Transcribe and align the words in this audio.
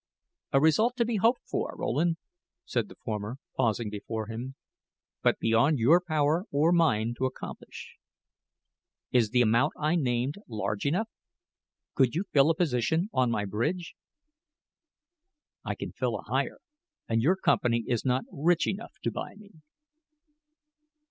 "A 0.51 0.59
result 0.59 0.97
to 0.97 1.05
be 1.05 1.17
hoped 1.17 1.41
for, 1.47 1.75
Rowland," 1.77 2.17
said 2.65 2.89
the 2.89 2.95
former, 3.05 3.37
pausing 3.55 3.91
before 3.91 4.25
him, 4.25 4.55
"but 5.21 5.37
beyond 5.37 5.77
your 5.77 6.01
power 6.01 6.45
or 6.49 6.71
mine 6.71 7.13
to 7.19 7.25
accomplish. 7.27 7.97
Is 9.11 9.29
the 9.29 9.43
amount 9.43 9.73
I 9.77 9.93
named 9.95 10.39
large 10.47 10.87
enough? 10.87 11.11
Could 11.93 12.15
you 12.15 12.23
fill 12.33 12.49
a 12.49 12.55
position 12.55 13.11
on 13.13 13.29
my 13.29 13.45
bridge?" 13.45 13.95
"I 15.63 15.75
can 15.75 15.91
fill 15.91 16.17
a 16.17 16.23
higher; 16.23 16.57
and 17.07 17.21
your 17.21 17.35
company 17.35 17.83
is 17.87 18.03
not 18.03 18.25
rich 18.31 18.65
enough 18.65 18.93
to 19.03 19.11
buy 19.11 19.35
me." 19.35 19.51